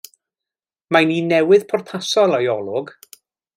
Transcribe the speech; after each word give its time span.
Mae'n 0.95 1.11
un 1.17 1.29
newydd 1.33 1.67
pwrpasol 1.73 2.35
o'i 2.41 2.51
olwg. 2.57 2.93